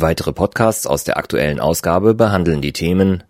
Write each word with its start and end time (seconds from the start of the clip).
Weitere 0.00 0.32
Podcasts 0.32 0.86
aus 0.86 1.02
der 1.02 1.16
aktuellen 1.16 1.58
Ausgabe 1.58 2.14
behandeln 2.14 2.62
die 2.62 2.72
Themen 2.72 3.24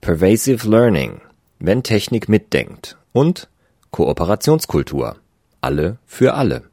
Pervasive 0.00 0.68
Learning, 0.68 1.20
wenn 1.60 1.84
Technik 1.84 2.28
mitdenkt 2.28 2.96
und 3.12 3.48
Kooperationskultur, 3.92 5.18
alle 5.60 5.98
für 6.06 6.34
alle. 6.34 6.64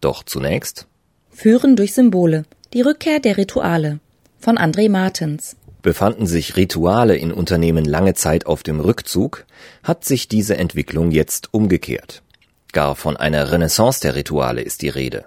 Doch 0.00 0.24
zunächst 0.24 0.88
Führen 1.30 1.76
durch 1.76 1.94
Symbole, 1.94 2.44
die 2.74 2.80
Rückkehr 2.80 3.20
der 3.20 3.36
Rituale 3.36 4.00
von 4.40 4.58
André 4.58 4.90
Martens. 4.90 5.54
Befanden 5.82 6.26
sich 6.26 6.56
Rituale 6.56 7.14
in 7.14 7.30
Unternehmen 7.30 7.84
lange 7.84 8.14
Zeit 8.14 8.46
auf 8.46 8.64
dem 8.64 8.80
Rückzug, 8.80 9.46
hat 9.84 10.04
sich 10.04 10.26
diese 10.26 10.56
Entwicklung 10.56 11.12
jetzt 11.12 11.54
umgekehrt. 11.54 12.24
Gar 12.72 12.96
von 12.96 13.16
einer 13.16 13.52
Renaissance 13.52 14.00
der 14.00 14.16
Rituale 14.16 14.62
ist 14.62 14.82
die 14.82 14.88
Rede. 14.88 15.26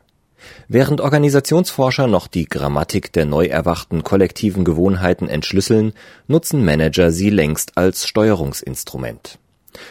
Während 0.67 1.01
Organisationsforscher 1.01 2.07
noch 2.07 2.27
die 2.27 2.45
Grammatik 2.45 3.13
der 3.13 3.25
neu 3.25 3.45
erwachten 3.45 4.03
kollektiven 4.03 4.63
Gewohnheiten 4.63 5.27
entschlüsseln, 5.27 5.93
nutzen 6.27 6.63
Manager 6.63 7.11
sie 7.11 7.29
längst 7.29 7.77
als 7.77 8.07
Steuerungsinstrument. 8.07 9.39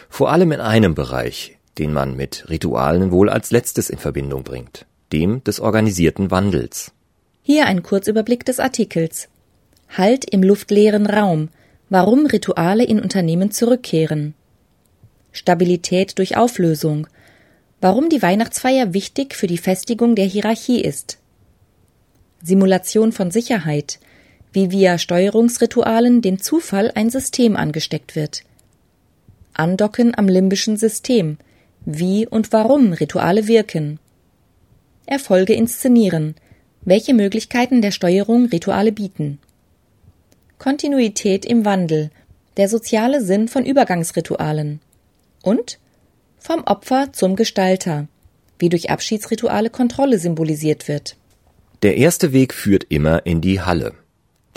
Vor 0.09 0.31
allem 0.31 0.51
in 0.51 0.61
einem 0.61 0.95
Bereich, 0.95 1.57
den 1.77 1.93
man 1.93 2.15
mit 2.15 2.49
Ritualen 2.49 3.11
wohl 3.11 3.29
als 3.29 3.51
letztes 3.51 3.89
in 3.89 3.97
Verbindung 3.97 4.43
bringt, 4.43 4.85
dem 5.11 5.43
des 5.43 5.59
organisierten 5.59 6.31
Wandels. 6.31 6.91
Hier 7.41 7.65
ein 7.65 7.83
Kurzüberblick 7.83 8.45
des 8.45 8.59
Artikels. 8.59 9.27
Halt 9.89 10.25
im 10.29 10.43
luftleeren 10.43 11.05
Raum. 11.05 11.49
Warum 11.89 12.25
Rituale 12.25 12.85
in 12.85 12.99
Unternehmen 12.99 13.51
zurückkehren. 13.51 14.33
Stabilität 15.31 16.17
durch 16.17 16.37
Auflösung 16.37 17.07
warum 17.83 18.07
die 18.07 18.21
Weihnachtsfeier 18.21 18.93
wichtig 18.93 19.35
für 19.35 19.45
die 19.45 19.57
Festigung 19.57 20.15
der 20.15 20.23
Hierarchie 20.23 20.79
ist. 20.79 21.17
Simulation 22.41 23.11
von 23.11 23.29
Sicherheit, 23.29 23.99
wie 24.53 24.71
via 24.71 24.97
Steuerungsritualen 24.97 26.21
dem 26.21 26.39
Zufall 26.41 26.93
ein 26.95 27.09
System 27.09 27.57
angesteckt 27.57 28.15
wird. 28.15 28.43
Andocken 29.53 30.17
am 30.17 30.29
limbischen 30.29 30.77
System, 30.77 31.37
wie 31.83 32.25
und 32.25 32.53
warum 32.53 32.93
Rituale 32.93 33.49
wirken. 33.49 33.99
Erfolge 35.05 35.53
inszenieren, 35.53 36.35
welche 36.85 37.13
Möglichkeiten 37.13 37.81
der 37.81 37.91
Steuerung 37.91 38.45
Rituale 38.45 38.93
bieten. 38.93 39.39
Kontinuität 40.57 41.43
im 41.45 41.65
Wandel, 41.65 42.11
der 42.55 42.69
soziale 42.69 43.21
Sinn 43.21 43.49
von 43.49 43.65
Übergangsritualen. 43.65 44.79
Und 45.41 45.79
vom 46.43 46.65
Opfer 46.65 47.13
zum 47.13 47.37
Gestalter, 47.37 48.09
wie 48.59 48.67
durch 48.67 48.89
Abschiedsrituale 48.89 49.69
Kontrolle 49.69 50.19
symbolisiert 50.19 50.89
wird. 50.89 51.15
Der 51.83 51.95
erste 51.95 52.33
Weg 52.33 52.53
führt 52.53 52.85
immer 52.89 53.25
in 53.25 53.39
die 53.39 53.61
Halle. 53.61 53.93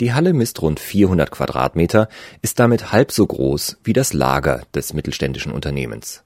Die 0.01 0.13
Halle 0.13 0.33
misst 0.33 0.61
rund 0.61 0.81
400 0.81 1.31
Quadratmeter, 1.31 2.09
ist 2.41 2.59
damit 2.59 2.91
halb 2.91 3.13
so 3.13 3.25
groß 3.25 3.77
wie 3.85 3.93
das 3.93 4.11
Lager 4.11 4.63
des 4.75 4.93
mittelständischen 4.93 5.53
Unternehmens. 5.53 6.23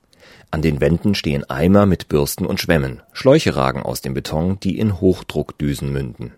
An 0.50 0.64
den 0.64 0.82
Wänden 0.82 1.14
stehen 1.14 1.48
Eimer 1.48 1.86
mit 1.86 2.08
Bürsten 2.08 2.48
und 2.48 2.60
Schwämmen, 2.60 3.04
Schläuche 3.14 3.56
ragen 3.56 3.84
aus 3.84 4.02
dem 4.02 4.16
Beton, 4.16 4.60
die 4.60 4.80
in 4.80 5.00
Hochdruckdüsen 5.00 5.94
münden. 5.94 6.34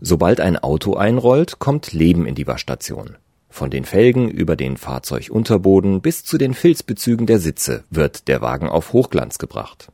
Sobald 0.00 0.40
ein 0.40 0.56
Auto 0.56 0.94
einrollt, 0.94 1.58
kommt 1.58 1.92
Leben 1.92 2.24
in 2.24 2.34
die 2.34 2.46
Waschstation. 2.46 3.18
Von 3.48 3.70
den 3.70 3.84
Felgen 3.84 4.28
über 4.30 4.56
den 4.56 4.76
Fahrzeugunterboden 4.76 6.00
bis 6.00 6.24
zu 6.24 6.38
den 6.38 6.54
Filzbezügen 6.54 7.26
der 7.26 7.38
Sitze 7.38 7.84
wird 7.90 8.28
der 8.28 8.40
Wagen 8.40 8.68
auf 8.68 8.92
Hochglanz 8.92 9.38
gebracht. 9.38 9.90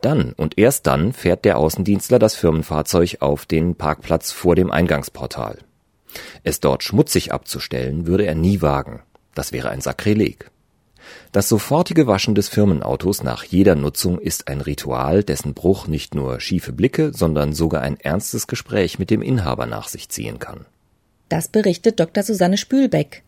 Dann 0.00 0.32
und 0.32 0.58
erst 0.58 0.86
dann 0.86 1.12
fährt 1.12 1.44
der 1.44 1.58
Außendienstler 1.58 2.18
das 2.18 2.34
Firmenfahrzeug 2.34 3.18
auf 3.20 3.46
den 3.46 3.74
Parkplatz 3.74 4.32
vor 4.32 4.56
dem 4.56 4.70
Eingangsportal. 4.70 5.58
Es 6.42 6.60
dort 6.60 6.82
schmutzig 6.82 7.32
abzustellen, 7.32 8.06
würde 8.06 8.26
er 8.26 8.34
nie 8.34 8.62
wagen. 8.62 9.02
Das 9.34 9.52
wäre 9.52 9.70
ein 9.70 9.80
Sakrileg. 9.80 10.50
Das 11.32 11.48
sofortige 11.48 12.06
Waschen 12.06 12.34
des 12.34 12.48
Firmenautos 12.48 13.22
nach 13.22 13.44
jeder 13.44 13.74
Nutzung 13.74 14.18
ist 14.18 14.48
ein 14.48 14.60
Ritual, 14.60 15.22
dessen 15.22 15.54
Bruch 15.54 15.86
nicht 15.86 16.14
nur 16.14 16.40
schiefe 16.40 16.72
Blicke, 16.72 17.12
sondern 17.12 17.52
sogar 17.52 17.82
ein 17.82 17.98
ernstes 17.98 18.46
Gespräch 18.46 18.98
mit 18.98 19.10
dem 19.10 19.22
Inhaber 19.22 19.66
nach 19.66 19.88
sich 19.88 20.08
ziehen 20.08 20.38
kann. 20.38 20.66
Das 21.30 21.46
berichtet 21.46 22.00
Dr. 22.00 22.24
Susanne 22.24 22.58
Spülbeck. 22.58 23.22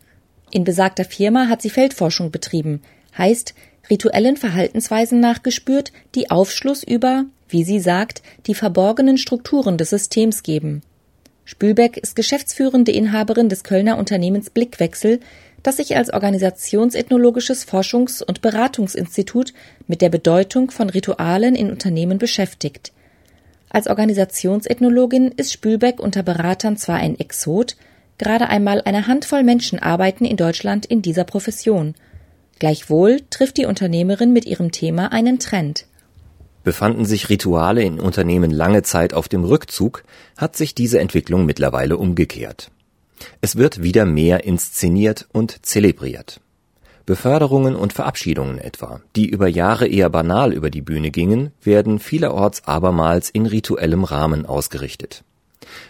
In 0.51 0.65
besagter 0.65 1.05
Firma 1.05 1.47
hat 1.47 1.61
sie 1.61 1.69
Feldforschung 1.69 2.31
betrieben, 2.31 2.81
heißt 3.17 3.55
rituellen 3.89 4.35
Verhaltensweisen 4.35 5.21
nachgespürt, 5.21 5.93
die 6.13 6.29
Aufschluss 6.29 6.83
über, 6.83 7.25
wie 7.47 7.63
sie 7.63 7.79
sagt, 7.79 8.21
die 8.45 8.55
verborgenen 8.55 9.17
Strukturen 9.17 9.77
des 9.77 9.89
Systems 9.89 10.43
geben. 10.43 10.81
Spülbeck 11.45 11.95
ist 11.95 12.17
geschäftsführende 12.17 12.91
Inhaberin 12.91 13.47
des 13.47 13.63
Kölner 13.63 13.97
Unternehmens 13.97 14.49
Blickwechsel, 14.49 15.21
das 15.63 15.77
sich 15.77 15.95
als 15.95 16.11
organisationsethnologisches 16.11 17.65
Forschungs- 17.65 18.21
und 18.21 18.41
Beratungsinstitut 18.41 19.53
mit 19.87 20.01
der 20.01 20.09
Bedeutung 20.09 20.71
von 20.71 20.89
Ritualen 20.89 21.55
in 21.55 21.71
Unternehmen 21.71 22.17
beschäftigt. 22.17 22.91
Als 23.69 23.87
Organisationsethnologin 23.87 25.29
ist 25.29 25.53
Spülbeck 25.53 26.01
unter 26.01 26.21
Beratern 26.21 26.75
zwar 26.75 26.97
ein 26.97 27.17
Exot, 27.17 27.77
Gerade 28.17 28.49
einmal 28.49 28.81
eine 28.85 29.07
Handvoll 29.07 29.43
Menschen 29.43 29.79
arbeiten 29.79 30.25
in 30.25 30.37
Deutschland 30.37 30.85
in 30.85 31.01
dieser 31.01 31.23
Profession. 31.23 31.95
Gleichwohl 32.59 33.21
trifft 33.29 33.57
die 33.57 33.65
Unternehmerin 33.65 34.31
mit 34.31 34.45
ihrem 34.45 34.71
Thema 34.71 35.11
einen 35.11 35.39
Trend. 35.39 35.85
Befanden 36.63 37.05
sich 37.05 37.29
Rituale 37.29 37.83
in 37.83 37.99
Unternehmen 37.99 38.51
lange 38.51 38.83
Zeit 38.83 39.13
auf 39.13 39.27
dem 39.27 39.43
Rückzug, 39.43 40.03
hat 40.37 40.55
sich 40.55 40.73
diese 40.73 40.99
Entwicklung 40.99 41.45
mittlerweile 41.45 41.97
umgekehrt. 41.97 42.71
Es 43.41 43.57
wird 43.57 43.83
wieder 43.83 44.05
mehr 44.05 44.45
inszeniert 44.45 45.27
und 45.33 45.65
zelebriert. 45.65 46.39
Beförderungen 47.05 47.75
und 47.75 47.91
Verabschiedungen 47.91 48.59
etwa, 48.59 49.01
die 49.17 49.27
über 49.27 49.49
Jahre 49.49 49.87
eher 49.87 50.09
banal 50.09 50.53
über 50.53 50.69
die 50.69 50.81
Bühne 50.81 51.11
gingen, 51.11 51.51
werden 51.61 51.99
vielerorts 51.99 52.65
abermals 52.65 53.29
in 53.29 53.45
rituellem 53.45 54.05
Rahmen 54.05 54.45
ausgerichtet. 54.45 55.25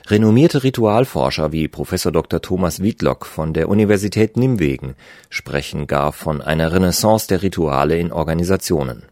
Renommierte 0.07 0.63
Ritualforscher 0.63 1.51
wie 1.51 1.67
Professor 1.67 2.11
Dr. 2.11 2.41
Thomas 2.41 2.81
Wiedlock 2.81 3.25
von 3.25 3.53
der 3.53 3.69
Universität 3.69 4.37
Nimwegen 4.37 4.95
sprechen 5.29 5.87
gar 5.87 6.11
von 6.11 6.41
einer 6.41 6.71
Renaissance 6.71 7.27
der 7.27 7.41
Rituale 7.41 7.97
in 7.97 8.11
Organisationen. 8.11 9.03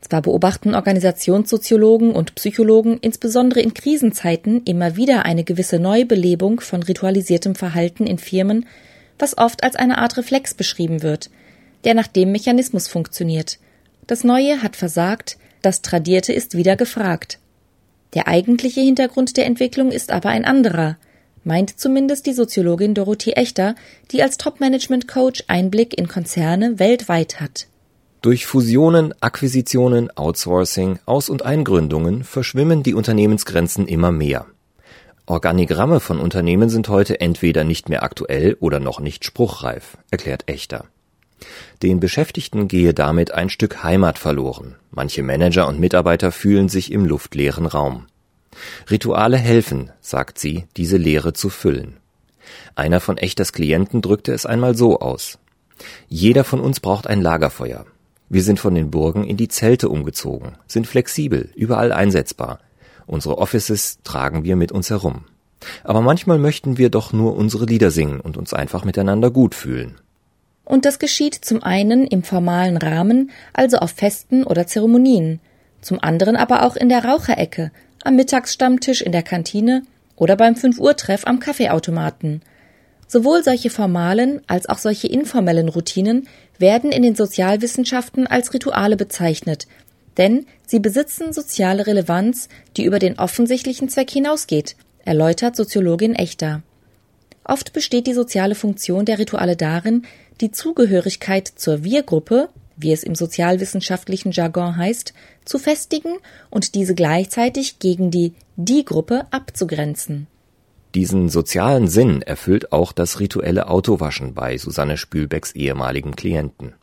Zwar 0.00 0.22
beobachten 0.22 0.74
Organisationssoziologen 0.74 2.12
und 2.12 2.34
Psychologen 2.36 2.98
insbesondere 2.98 3.60
in 3.60 3.74
Krisenzeiten 3.74 4.62
immer 4.64 4.96
wieder 4.96 5.24
eine 5.24 5.44
gewisse 5.44 5.78
Neubelebung 5.78 6.60
von 6.60 6.82
ritualisiertem 6.82 7.54
Verhalten 7.54 8.06
in 8.06 8.18
Firmen, 8.18 8.66
was 9.18 9.36
oft 9.36 9.64
als 9.64 9.76
eine 9.76 9.98
Art 9.98 10.16
Reflex 10.16 10.54
beschrieben 10.54 11.02
wird, 11.02 11.30
der 11.84 11.94
nach 11.94 12.06
dem 12.06 12.30
Mechanismus 12.30 12.86
funktioniert. 12.86 13.58
Das 14.06 14.24
Neue 14.24 14.62
hat 14.62 14.76
versagt, 14.76 15.36
das 15.62 15.82
Tradierte 15.82 16.32
ist 16.32 16.56
wieder 16.56 16.76
gefragt. 16.76 17.40
Der 18.14 18.26
eigentliche 18.26 18.80
Hintergrund 18.80 19.36
der 19.36 19.46
Entwicklung 19.46 19.90
ist 19.90 20.10
aber 20.10 20.30
ein 20.30 20.44
anderer, 20.44 20.96
meint 21.44 21.78
zumindest 21.78 22.26
die 22.26 22.32
Soziologin 22.32 22.94
Dorothee 22.94 23.32
Echter, 23.32 23.74
die 24.10 24.22
als 24.22 24.38
Top-Management-Coach 24.38 25.44
Einblick 25.48 25.96
in 25.98 26.08
Konzerne 26.08 26.78
weltweit 26.78 27.40
hat. 27.40 27.66
Durch 28.20 28.46
Fusionen, 28.46 29.14
Akquisitionen, 29.20 30.10
Outsourcing, 30.16 30.98
Aus- 31.06 31.30
und 31.30 31.44
Eingründungen 31.44 32.24
verschwimmen 32.24 32.82
die 32.82 32.94
Unternehmensgrenzen 32.94 33.86
immer 33.86 34.10
mehr. 34.10 34.46
Organigramme 35.26 36.00
von 36.00 36.18
Unternehmen 36.18 36.68
sind 36.68 36.88
heute 36.88 37.20
entweder 37.20 37.62
nicht 37.62 37.88
mehr 37.88 38.02
aktuell 38.02 38.56
oder 38.60 38.80
noch 38.80 38.98
nicht 38.98 39.24
spruchreif, 39.24 39.98
erklärt 40.10 40.48
Echter. 40.48 40.86
Den 41.82 42.00
Beschäftigten 42.00 42.68
gehe 42.68 42.94
damit 42.94 43.32
ein 43.32 43.50
Stück 43.50 43.82
Heimat 43.82 44.18
verloren. 44.18 44.76
Manche 44.90 45.22
Manager 45.22 45.68
und 45.68 45.78
Mitarbeiter 45.78 46.32
fühlen 46.32 46.68
sich 46.68 46.90
im 46.92 47.04
luftleeren 47.04 47.66
Raum. 47.66 48.06
Rituale 48.90 49.36
helfen, 49.36 49.90
sagt 50.00 50.38
sie, 50.38 50.64
diese 50.76 50.96
Leere 50.96 51.32
zu 51.32 51.48
füllen. 51.48 51.98
Einer 52.74 53.00
von 53.00 53.18
Echters 53.18 53.52
Klienten 53.52 54.02
drückte 54.02 54.32
es 54.32 54.46
einmal 54.46 54.74
so 54.74 55.00
aus. 55.00 55.38
Jeder 56.08 56.44
von 56.44 56.60
uns 56.60 56.80
braucht 56.80 57.06
ein 57.06 57.20
Lagerfeuer. 57.20 57.86
Wir 58.28 58.42
sind 58.42 58.60
von 58.60 58.74
den 58.74 58.90
Burgen 58.90 59.24
in 59.24 59.36
die 59.36 59.48
Zelte 59.48 59.88
umgezogen, 59.88 60.56
sind 60.66 60.86
flexibel, 60.86 61.50
überall 61.54 61.92
einsetzbar. 61.92 62.60
Unsere 63.06 63.38
Offices 63.38 64.00
tragen 64.04 64.44
wir 64.44 64.56
mit 64.56 64.70
uns 64.70 64.90
herum. 64.90 65.24
Aber 65.82 66.02
manchmal 66.02 66.38
möchten 66.38 66.78
wir 66.78 66.90
doch 66.90 67.12
nur 67.12 67.36
unsere 67.36 67.64
Lieder 67.64 67.90
singen 67.90 68.20
und 68.20 68.36
uns 68.36 68.52
einfach 68.52 68.84
miteinander 68.84 69.30
gut 69.30 69.54
fühlen. 69.54 69.98
Und 70.68 70.84
das 70.84 70.98
geschieht 70.98 71.34
zum 71.34 71.62
einen 71.62 72.06
im 72.06 72.22
formalen 72.22 72.76
Rahmen, 72.76 73.30
also 73.54 73.78
auf 73.78 73.92
Festen 73.92 74.44
oder 74.44 74.66
Zeremonien, 74.66 75.40
zum 75.80 75.98
anderen 76.02 76.36
aber 76.36 76.62
auch 76.62 76.76
in 76.76 76.90
der 76.90 77.06
Raucherecke, 77.06 77.70
am 78.04 78.16
Mittagsstammtisch 78.16 79.00
in 79.00 79.12
der 79.12 79.22
Kantine 79.22 79.82
oder 80.14 80.36
beim 80.36 80.56
5 80.56 80.78
Uhr 80.78 80.94
Treff 80.94 81.26
am 81.26 81.40
Kaffeeautomaten. 81.40 82.42
Sowohl 83.06 83.42
solche 83.42 83.70
formalen 83.70 84.42
als 84.46 84.68
auch 84.68 84.76
solche 84.76 85.08
informellen 85.08 85.70
Routinen 85.70 86.28
werden 86.58 86.92
in 86.92 87.02
den 87.02 87.14
Sozialwissenschaften 87.14 88.26
als 88.26 88.52
Rituale 88.52 88.98
bezeichnet, 88.98 89.68
denn 90.18 90.44
sie 90.66 90.80
besitzen 90.80 91.32
soziale 91.32 91.86
Relevanz, 91.86 92.50
die 92.76 92.84
über 92.84 92.98
den 92.98 93.18
offensichtlichen 93.18 93.88
Zweck 93.88 94.10
hinausgeht, 94.10 94.76
erläutert 95.06 95.56
Soziologin 95.56 96.14
Echter. 96.14 96.62
Oft 97.42 97.72
besteht 97.72 98.06
die 98.06 98.12
soziale 98.12 98.54
Funktion 98.54 99.06
der 99.06 99.18
Rituale 99.18 99.56
darin, 99.56 100.02
die 100.40 100.50
Zugehörigkeit 100.50 101.48
zur 101.48 101.84
Wir-Gruppe, 101.84 102.48
wie 102.76 102.92
es 102.92 103.02
im 103.02 103.14
sozialwissenschaftlichen 103.14 104.32
Jargon 104.32 104.76
heißt, 104.76 105.12
zu 105.44 105.58
festigen 105.58 106.16
und 106.50 106.74
diese 106.74 106.94
gleichzeitig 106.94 107.78
gegen 107.78 108.10
die 108.10 108.34
Die-Gruppe 108.56 109.26
abzugrenzen. 109.30 110.26
Diesen 110.94 111.28
sozialen 111.28 111.88
Sinn 111.88 112.22
erfüllt 112.22 112.72
auch 112.72 112.92
das 112.92 113.20
rituelle 113.20 113.68
Autowaschen 113.68 114.34
bei 114.34 114.56
Susanne 114.56 114.96
Spülbecks 114.96 115.52
ehemaligen 115.52 116.16
Klienten. 116.16 116.74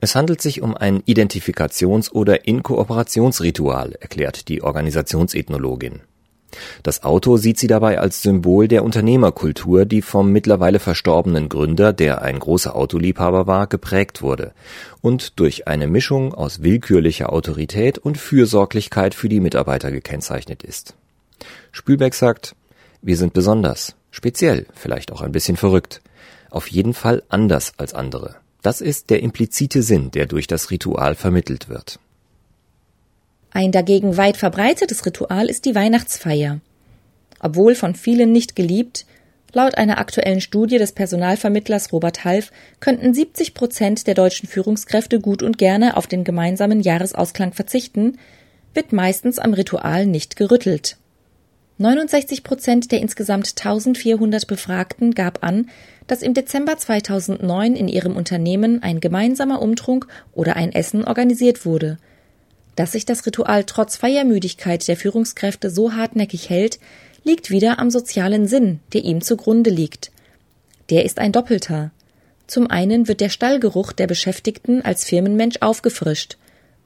Es 0.00 0.14
handelt 0.14 0.40
sich 0.40 0.62
um 0.62 0.76
ein 0.76 1.02
Identifikations- 1.02 2.10
oder 2.10 2.46
Inkooperationsritual, 2.46 3.92
erklärt 4.00 4.48
die 4.48 4.62
Organisationsethnologin. 4.62 6.00
Das 6.82 7.02
Auto 7.02 7.36
sieht 7.36 7.58
sie 7.58 7.66
dabei 7.66 7.98
als 7.98 8.22
Symbol 8.22 8.68
der 8.68 8.84
Unternehmerkultur, 8.84 9.84
die 9.84 10.02
vom 10.02 10.32
mittlerweile 10.32 10.78
verstorbenen 10.78 11.48
Gründer, 11.48 11.92
der 11.92 12.22
ein 12.22 12.38
großer 12.38 12.74
Autoliebhaber 12.76 13.46
war, 13.46 13.66
geprägt 13.66 14.22
wurde 14.22 14.52
und 15.00 15.38
durch 15.38 15.66
eine 15.68 15.86
Mischung 15.86 16.34
aus 16.34 16.62
willkürlicher 16.62 17.32
Autorität 17.32 17.98
und 17.98 18.18
Fürsorglichkeit 18.18 19.14
für 19.14 19.28
die 19.28 19.40
Mitarbeiter 19.40 19.90
gekennzeichnet 19.90 20.62
ist. 20.62 20.94
Spülbeck 21.72 22.14
sagt, 22.14 22.54
wir 23.02 23.16
sind 23.16 23.32
besonders, 23.32 23.96
speziell, 24.10 24.66
vielleicht 24.74 25.12
auch 25.12 25.20
ein 25.20 25.32
bisschen 25.32 25.56
verrückt, 25.56 26.00
auf 26.50 26.68
jeden 26.68 26.94
Fall 26.94 27.22
anders 27.28 27.74
als 27.76 27.94
andere. 27.94 28.36
Das 28.62 28.80
ist 28.80 29.10
der 29.10 29.20
implizite 29.20 29.82
Sinn, 29.82 30.10
der 30.10 30.24
durch 30.24 30.46
das 30.46 30.70
Ritual 30.70 31.14
vermittelt 31.14 31.68
wird. 31.68 31.98
Ein 33.56 33.70
dagegen 33.70 34.16
weit 34.16 34.36
verbreitetes 34.36 35.06
Ritual 35.06 35.48
ist 35.48 35.64
die 35.64 35.76
Weihnachtsfeier. 35.76 36.58
Obwohl 37.38 37.76
von 37.76 37.94
vielen 37.94 38.32
nicht 38.32 38.56
geliebt, 38.56 39.06
laut 39.52 39.78
einer 39.78 39.98
aktuellen 39.98 40.40
Studie 40.40 40.78
des 40.78 40.90
Personalvermittlers 40.90 41.92
Robert 41.92 42.24
Half 42.24 42.50
könnten 42.80 43.14
70 43.14 43.54
Prozent 43.54 44.08
der 44.08 44.14
deutschen 44.14 44.48
Führungskräfte 44.48 45.20
gut 45.20 45.44
und 45.44 45.56
gerne 45.56 45.96
auf 45.96 46.08
den 46.08 46.24
gemeinsamen 46.24 46.80
Jahresausklang 46.80 47.52
verzichten, 47.52 48.18
wird 48.74 48.92
meistens 48.92 49.38
am 49.38 49.54
Ritual 49.54 50.06
nicht 50.06 50.34
gerüttelt. 50.34 50.96
69 51.78 52.42
Prozent 52.42 52.90
der 52.90 52.98
insgesamt 52.98 53.54
1400 53.56 54.48
Befragten 54.48 55.12
gab 55.14 55.44
an, 55.44 55.70
dass 56.08 56.22
im 56.22 56.34
Dezember 56.34 56.76
2009 56.76 57.76
in 57.76 57.86
ihrem 57.86 58.16
Unternehmen 58.16 58.82
ein 58.82 58.98
gemeinsamer 58.98 59.62
Umtrunk 59.62 60.08
oder 60.32 60.56
ein 60.56 60.72
Essen 60.72 61.04
organisiert 61.04 61.64
wurde. 61.64 61.98
Dass 62.76 62.92
sich 62.92 63.04
das 63.04 63.24
Ritual 63.26 63.64
trotz 63.64 63.96
Feiermüdigkeit 63.96 64.86
der 64.88 64.96
Führungskräfte 64.96 65.70
so 65.70 65.92
hartnäckig 65.92 66.50
hält, 66.50 66.78
liegt 67.22 67.50
wieder 67.50 67.78
am 67.78 67.90
sozialen 67.90 68.46
Sinn, 68.46 68.80
der 68.92 69.04
ihm 69.04 69.20
zugrunde 69.20 69.70
liegt. 69.70 70.10
Der 70.90 71.04
ist 71.04 71.18
ein 71.18 71.32
doppelter. 71.32 71.90
Zum 72.46 72.70
einen 72.70 73.08
wird 73.08 73.20
der 73.20 73.30
Stallgeruch 73.30 73.92
der 73.92 74.06
Beschäftigten 74.06 74.82
als 74.82 75.04
Firmenmensch 75.04 75.56
aufgefrischt. 75.60 76.36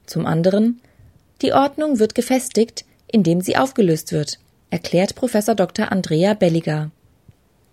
Zum 0.05 0.25
anderen 0.25 0.79
die 1.41 1.53
Ordnung 1.53 1.99
wird 1.99 2.15
gefestigt, 2.15 2.85
indem 3.07 3.41
sie 3.41 3.57
aufgelöst 3.57 4.11
wird 4.11 4.39
erklärt 4.69 5.15
Professor 5.15 5.55
Dr. 5.55 5.91
Andrea 5.91 6.33
Belliger. 6.33 6.91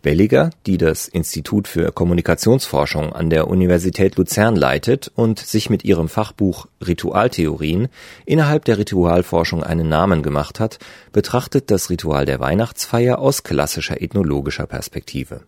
Belliger, 0.03 0.51
die 0.67 0.79
das 0.79 1.09
Institut 1.09 1.69
für 1.69 1.91
Kommunikationsforschung 1.93 3.13
an 3.13 3.31
der 3.31 3.49
Universität 3.49 4.17
Luzern 4.17 4.55
leitet 4.55 5.11
und 5.15 5.39
sich 5.39 5.69
mit 5.71 5.85
ihrem 5.85 6.09
Fachbuch 6.09 6.67
Ritualtheorien 6.87 7.89
innerhalb 8.25 8.65
der 8.65 8.79
Ritualforschung 8.79 9.65
einen 9.65 9.89
Namen 9.89 10.23
gemacht 10.23 10.61
hat, 10.61 10.79
betrachtet 11.13 11.71
das 11.71 11.91
Ritual 11.91 12.25
der 12.25 12.41
Weihnachtsfeier 12.41 13.19
aus 13.19 13.43
klassischer 13.43 14.01
ethnologischer 14.01 14.67
Perspektive. 14.67 15.43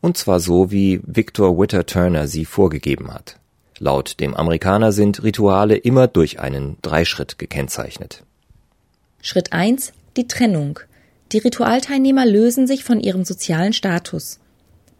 Und 0.00 0.16
zwar 0.16 0.40
so, 0.40 0.70
wie 0.70 1.00
Victor 1.04 1.58
Witter 1.58 1.86
Turner 1.86 2.28
sie 2.28 2.44
vorgegeben 2.44 3.12
hat. 3.12 3.36
Laut 3.78 4.20
dem 4.20 4.34
Amerikaner 4.34 4.92
sind 4.92 5.22
Rituale 5.22 5.76
immer 5.76 6.08
durch 6.08 6.40
einen 6.40 6.76
Dreischritt 6.82 7.38
gekennzeichnet. 7.38 8.24
Schritt 9.22 9.52
1 9.52 9.92
die 10.18 10.26
Trennung. 10.26 10.80
Die 11.32 11.38
Ritualteilnehmer 11.38 12.24
lösen 12.24 12.66
sich 12.66 12.84
von 12.84 13.00
ihrem 13.00 13.24
sozialen 13.24 13.72
Status. 13.72 14.38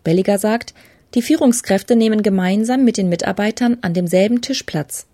Belliger 0.04 0.38
sagt, 0.38 0.74
die 1.14 1.22
Führungskräfte 1.22 1.96
nehmen 1.96 2.22
gemeinsam 2.22 2.84
mit 2.84 2.98
den 2.98 3.08
Mitarbeitern 3.08 3.78
an 3.80 3.94
demselben 3.94 4.42
Tisch 4.42 4.62
Platz. 4.64 5.06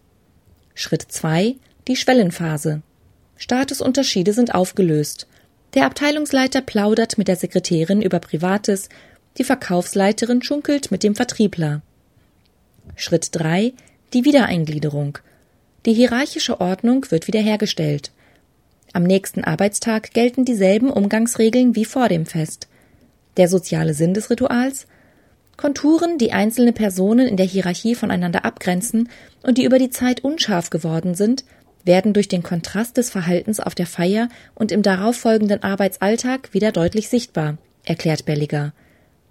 Schritt 0.75 1.03
2. 1.03 1.55
Die 1.87 1.97
Schwellenphase. 1.97 2.83
Statusunterschiede 3.37 4.33
sind 4.33 4.55
aufgelöst. 4.55 5.29
Der 5.75 5.87
Abteilungsleiter 5.87 6.63
plaudert 6.63 7.19
mit 7.19 7.29
der 7.29 7.37
Sekretärin 7.37 8.03
über 8.03 8.19
Privates, 8.19 8.89
die 9.39 9.45
Verkaufsleiterin 9.45 10.43
schunkelt 10.43 10.91
mit 10.91 11.03
dem 11.03 11.15
Vertriebler. 11.15 11.83
Schritt 12.97 13.29
3. 13.33 13.73
Die 14.13 14.25
Wiedereingliederung. 14.25 15.19
Die 15.87 15.93
hierarchische 15.93 16.61
Ordnung 16.61 17.07
wird 17.11 17.27
wiederhergestellt. 17.27 18.13
Am 18.93 19.03
nächsten 19.03 19.43
Arbeitstag 19.43 20.13
gelten 20.13 20.45
dieselben 20.45 20.91
Umgangsregeln 20.91 21.75
wie 21.75 21.85
vor 21.85 22.09
dem 22.09 22.27
Fest. 22.27 22.69
Der 23.37 23.49
soziale 23.49 23.95
Sinn 23.95 24.15
des 24.15 24.31
Rituals? 24.31 24.87
Konturen, 25.57 26.19
die 26.19 26.33
einzelne 26.33 26.73
Personen 26.73 27.27
in 27.27 27.37
der 27.37 27.47
Hierarchie 27.47 27.95
voneinander 27.95 28.45
abgrenzen 28.45 29.09
und 29.43 29.59
die 29.59 29.65
über 29.65 29.79
die 29.79 29.91
Zeit 29.91 30.23
unscharf 30.23 30.71
geworden 30.71 31.15
sind, 31.15 31.45
werden 31.85 32.13
durch 32.13 32.29
den 32.29 32.43
Kontrast 32.43 32.97
des 32.97 33.11
Verhaltens 33.11 33.61
auf 33.61 33.75
der 33.75 33.87
Feier 33.87 34.29
und 34.55 34.73
im 34.73 34.83
darauffolgenden 34.83 35.63
Arbeitsalltag 35.63 36.53
wieder 36.55 36.73
deutlich 36.73 37.09
sichtbar, 37.09 37.59
erklärt 37.85 38.25
Belliger. 38.25 38.73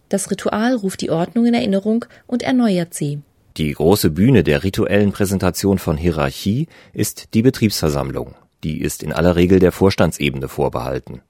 Das 0.10 0.30
Ritual 0.30 0.76
ruft 0.76 1.02
die 1.02 1.10
Ordnung 1.10 1.46
in 1.46 1.54
Erinnerung 1.54 2.06
und 2.28 2.44
erneuert 2.44 2.94
sie. 2.94 3.20
Die 3.58 3.72
große 3.72 4.12
Bühne 4.12 4.44
der 4.44 4.64
rituellen 4.64 5.12
Präsentation 5.12 5.80
von 5.80 5.98
Hierarchie 5.98 6.68
ist 6.94 7.34
die 7.34 7.42
Betriebsversammlung. 7.42 8.36
Die 8.64 8.82
ist 8.82 9.04
in 9.04 9.12
aller 9.12 9.36
Regel 9.36 9.60
der 9.60 9.72
Vorstandsebene 9.72 10.48
vorbehalten. 10.48 11.22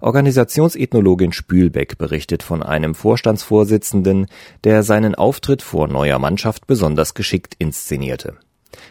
Organisationsethnologin 0.00 1.32
Spülbeck 1.32 1.98
berichtet 1.98 2.42
von 2.42 2.62
einem 2.62 2.94
Vorstandsvorsitzenden, 2.94 4.26
der 4.64 4.82
seinen 4.82 5.14
Auftritt 5.14 5.62
vor 5.62 5.88
neuer 5.88 6.18
Mannschaft 6.18 6.66
besonders 6.66 7.14
geschickt 7.14 7.54
inszenierte. 7.58 8.36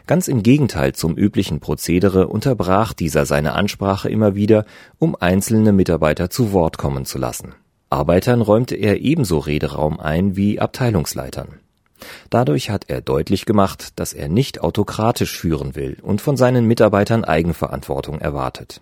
Ganz 0.06 0.28
im 0.28 0.44
Gegenteil 0.44 0.94
zum 0.94 1.16
üblichen 1.16 1.60
Prozedere 1.60 2.28
unterbrach 2.28 2.94
dieser 2.94 3.26
seine 3.26 3.54
Ansprache 3.54 4.10
immer 4.10 4.36
wieder, 4.36 4.66
um 5.00 5.16
einzelne 5.16 5.72
Mitarbeiter 5.72 6.30
zu 6.30 6.52
Wort 6.52 6.78
kommen 6.78 7.06
zu 7.06 7.18
lassen. 7.18 7.54
Arbeitern 7.90 8.42
räumte 8.42 8.76
er 8.76 9.00
ebenso 9.02 9.38
Rederaum 9.40 10.00
ein 10.00 10.36
wie 10.36 10.60
Abteilungsleitern. 10.60 11.60
Dadurch 12.30 12.70
hat 12.70 12.90
er 12.90 13.02
deutlich 13.02 13.46
gemacht, 13.46 14.00
dass 14.00 14.14
er 14.14 14.28
nicht 14.28 14.62
autokratisch 14.62 15.38
führen 15.38 15.76
will 15.76 15.98
und 16.02 16.22
von 16.22 16.38
seinen 16.38 16.66
Mitarbeitern 16.66 17.24
Eigenverantwortung 17.24 18.20
erwartet. 18.20 18.82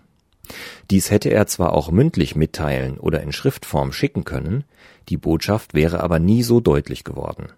Dies 0.90 1.10
hätte 1.10 1.30
er 1.30 1.46
zwar 1.46 1.72
auch 1.72 1.90
mündlich 1.90 2.36
mitteilen 2.36 2.98
oder 2.98 3.22
in 3.22 3.32
Schriftform 3.32 3.92
schicken 3.92 4.24
können, 4.24 4.64
die 5.08 5.16
Botschaft 5.16 5.74
wäre 5.74 6.02
aber 6.02 6.18
nie 6.18 6.42
so 6.42 6.60
deutlich 6.60 7.04
geworden. 7.04 7.48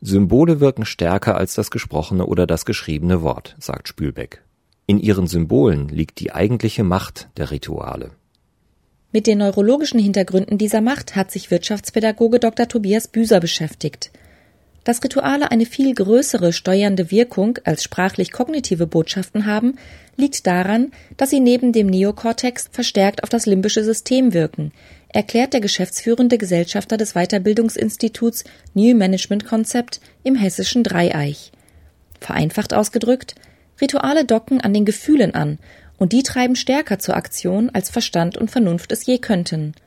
Symbole 0.00 0.60
wirken 0.60 0.84
stärker 0.84 1.36
als 1.36 1.54
das 1.54 1.70
gesprochene 1.70 2.26
oder 2.26 2.46
das 2.46 2.64
geschriebene 2.64 3.22
Wort, 3.22 3.56
sagt 3.58 3.88
Spülbeck. 3.88 4.42
In 4.86 4.98
ihren 4.98 5.26
Symbolen 5.26 5.88
liegt 5.88 6.20
die 6.20 6.32
eigentliche 6.32 6.84
Macht 6.84 7.28
der 7.36 7.50
Rituale. 7.50 8.10
Mit 9.10 9.26
den 9.26 9.38
neurologischen 9.38 9.98
Hintergründen 9.98 10.58
dieser 10.58 10.80
Macht 10.80 11.16
hat 11.16 11.30
sich 11.30 11.50
Wirtschaftspädagoge 11.50 12.38
Dr. 12.38 12.68
Tobias 12.68 13.08
Büser 13.08 13.40
beschäftigt. 13.40 14.10
Dass 14.84 15.02
Rituale 15.02 15.50
eine 15.50 15.66
viel 15.66 15.94
größere 15.94 16.52
steuernde 16.52 17.10
Wirkung 17.10 17.58
als 17.64 17.82
sprachlich-kognitive 17.82 18.86
Botschaften 18.86 19.46
haben, 19.46 19.76
liegt 20.16 20.46
daran, 20.46 20.92
dass 21.16 21.30
sie 21.30 21.40
neben 21.40 21.72
dem 21.72 21.88
Neokortex 21.88 22.68
verstärkt 22.72 23.22
auf 23.22 23.28
das 23.28 23.46
limbische 23.46 23.84
System 23.84 24.32
wirken, 24.32 24.72
erklärt 25.08 25.52
der 25.52 25.60
geschäftsführende 25.60 26.38
Gesellschafter 26.38 26.96
des 26.96 27.12
Weiterbildungsinstituts 27.12 28.44
New 28.74 28.96
Management 28.96 29.44
Concept 29.44 30.00
im 30.22 30.36
hessischen 30.36 30.84
Dreieich. 30.84 31.52
Vereinfacht 32.20 32.72
ausgedrückt, 32.72 33.34
Rituale 33.80 34.24
docken 34.24 34.60
an 34.60 34.72
den 34.72 34.84
Gefühlen 34.84 35.34
an, 35.34 35.58
und 35.98 36.12
die 36.12 36.22
treiben 36.22 36.56
stärker 36.56 36.98
zur 36.98 37.16
Aktion, 37.16 37.70
als 37.70 37.90
Verstand 37.90 38.38
und 38.38 38.50
Vernunft 38.50 38.92
es 38.92 39.04
je 39.04 39.18
könnten– 39.18 39.74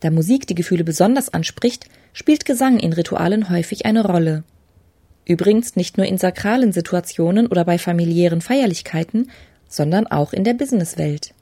Da 0.00 0.10
Musik 0.10 0.46
die 0.46 0.54
Gefühle 0.54 0.84
besonders 0.84 1.28
anspricht, 1.28 1.86
spielt 2.18 2.44
Gesang 2.44 2.80
in 2.80 2.92
Ritualen 2.92 3.48
häufig 3.48 3.86
eine 3.86 4.04
Rolle. 4.04 4.42
Übrigens 5.24 5.76
nicht 5.76 5.98
nur 5.98 6.06
in 6.06 6.18
sakralen 6.18 6.72
Situationen 6.72 7.46
oder 7.46 7.64
bei 7.64 7.78
familiären 7.78 8.40
Feierlichkeiten, 8.40 9.30
sondern 9.68 10.08
auch 10.08 10.32
in 10.32 10.42
der 10.42 10.54
Businesswelt. 10.54 11.32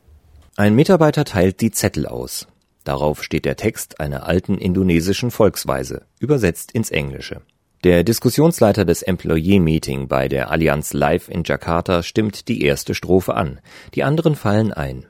Ein 0.55 0.75
Mitarbeiter 0.75 1.25
teilt 1.25 1.63
die 1.63 1.71
Zettel 1.71 2.05
aus. 2.07 2.47
Darauf 2.85 3.25
steht 3.25 3.47
der 3.47 3.57
Text 3.57 4.01
einer 4.01 4.27
alten 4.27 4.59
indonesischen 4.59 5.31
Volksweise, 5.31 6.03
übersetzt 6.21 6.73
ins 6.73 6.91
Englische. 6.91 7.41
Der 7.83 8.05
Diskussionsleiter 8.05 8.85
des 8.85 9.01
Employee 9.01 9.61
Meeting 9.61 10.09
bei 10.09 10.29
der 10.29 10.51
Allianz 10.51 10.93
Live 10.93 11.31
in 11.31 11.43
Jakarta 11.43 12.03
stimmt 12.03 12.49
die 12.49 12.63
erste 12.63 12.95
Strophe 12.95 13.33
an, 13.33 13.61
die 13.95 14.05
anderen 14.05 14.37
fallen 14.37 14.75
ein. 14.75 15.07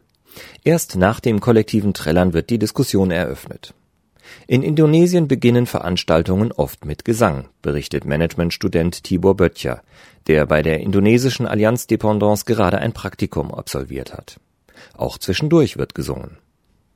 Erst 0.63 0.95
nach 0.95 1.19
dem 1.19 1.41
kollektiven 1.41 1.93
Trällern 1.93 2.35
wird 2.35 2.51
die 2.51 2.61
Diskussion 2.61 3.11
eröffnet. 3.11 3.75
In 4.47 4.63
Indonesien 4.63 5.29
beginnen 5.29 5.67
Veranstaltungen 5.67 6.53
oft 6.53 6.85
mit 6.85 7.05
Gesang, 7.05 7.49
berichtet 7.63 8.05
Managementstudent 8.05 9.03
Tibor 9.03 9.37
Böttcher, 9.37 9.83
der 10.27 10.47
bei 10.47 10.63
der 10.63 10.81
indonesischen 10.81 11.47
Allianz 11.47 11.87
Dependance 11.87 12.45
gerade 12.45 12.79
ein 12.79 12.93
Praktikum 12.93 13.53
absolviert 13.53 14.13
hat. 14.13 14.39
Auch 14.97 15.19
zwischendurch 15.19 15.77
wird 15.77 15.95
gesungen. 15.95 16.39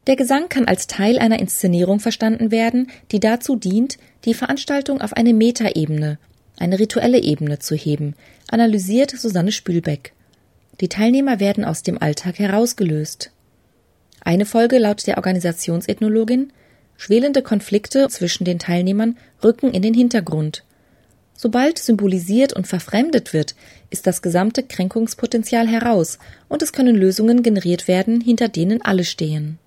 Der 0.06 0.16
Gesang 0.16 0.48
kann 0.48 0.64
als 0.64 0.86
Teil 0.86 1.18
einer 1.18 1.38
Inszenierung 1.38 2.00
verstanden 2.00 2.50
werden, 2.50 2.90
die 3.12 3.20
dazu 3.20 3.56
dient, 3.56 3.98
die 4.24 4.34
Veranstaltung 4.34 5.00
auf 5.00 5.12
eine 5.12 5.34
Metaebene, 5.34 6.18
eine 6.58 6.78
rituelle 6.78 7.20
Ebene 7.22 7.58
zu 7.58 7.74
heben, 7.74 8.14
analysiert 8.50 9.10
Susanne 9.10 9.52
Spülbeck. 9.52 10.12
Die 10.80 10.88
Teilnehmer 10.88 11.40
werden 11.40 11.64
aus 11.64 11.82
dem 11.82 12.00
Alltag 12.00 12.38
herausgelöst. 12.38 13.30
Eine 14.22 14.46
Folge 14.46 14.78
laut 14.78 15.06
der 15.06 15.18
Organisationsethnologin 15.18 16.52
Schwelende 17.00 17.40
Konflikte 17.40 18.08
zwischen 18.08 18.44
den 18.44 18.58
Teilnehmern 18.58 19.16
rücken 19.42 19.70
in 19.70 19.80
den 19.80 19.94
Hintergrund. 19.94 20.64
Sobald 21.34 21.78
symbolisiert 21.78 22.52
und 22.52 22.66
verfremdet 22.66 23.32
wird, 23.32 23.54
ist 23.88 24.06
das 24.06 24.20
gesamte 24.20 24.62
Kränkungspotenzial 24.62 25.66
heraus 25.66 26.18
und 26.48 26.60
es 26.60 26.74
können 26.74 26.94
Lösungen 26.94 27.42
generiert 27.42 27.88
werden, 27.88 28.20
hinter 28.20 28.48
denen 28.48 28.82
alle 28.82 29.04
stehen. 29.04 29.58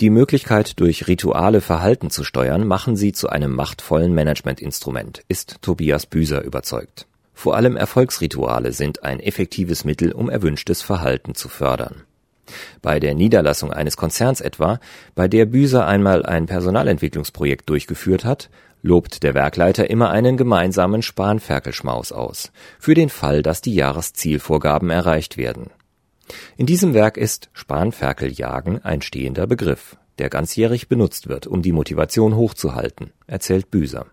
Die 0.00 0.08
Möglichkeit, 0.08 0.80
durch 0.80 1.08
Rituale 1.08 1.60
Verhalten 1.60 2.08
zu 2.08 2.24
steuern, 2.24 2.66
machen 2.66 2.96
sie 2.96 3.12
zu 3.12 3.28
einem 3.28 3.54
machtvollen 3.54 4.14
Managementinstrument, 4.14 5.20
ist 5.28 5.56
Tobias 5.60 6.06
Büser 6.06 6.42
überzeugt. 6.42 7.06
Vor 7.34 7.54
allem 7.54 7.76
Erfolgsrituale 7.76 8.72
sind 8.72 9.04
ein 9.04 9.20
effektives 9.20 9.84
Mittel, 9.84 10.12
um 10.12 10.30
erwünschtes 10.30 10.80
Verhalten 10.80 11.34
zu 11.34 11.50
fördern. 11.50 12.04
Bei 12.82 13.00
der 13.00 13.14
Niederlassung 13.14 13.72
eines 13.72 13.96
Konzerns 13.96 14.40
etwa, 14.40 14.80
bei 15.14 15.28
der 15.28 15.46
Büser 15.46 15.86
einmal 15.86 16.24
ein 16.24 16.46
Personalentwicklungsprojekt 16.46 17.68
durchgeführt 17.68 18.24
hat, 18.24 18.50
lobt 18.82 19.22
der 19.22 19.34
Werkleiter 19.34 19.90
immer 19.90 20.10
einen 20.10 20.36
gemeinsamen 20.36 21.02
Spanferkelschmaus 21.02 22.12
aus, 22.12 22.52
für 22.78 22.94
den 22.94 23.10
Fall, 23.10 23.42
dass 23.42 23.60
die 23.60 23.74
Jahreszielvorgaben 23.74 24.90
erreicht 24.90 25.36
werden. 25.36 25.70
In 26.56 26.66
diesem 26.66 26.94
Werk 26.94 27.16
ist 27.16 27.50
Spanferkeljagen 27.52 28.84
ein 28.84 29.02
stehender 29.02 29.46
Begriff, 29.46 29.96
der 30.18 30.28
ganzjährig 30.28 30.88
benutzt 30.88 31.28
wird, 31.28 31.46
um 31.46 31.62
die 31.62 31.72
Motivation 31.72 32.36
hochzuhalten, 32.36 33.12
erzählt 33.26 33.70
Büser. 33.70 34.06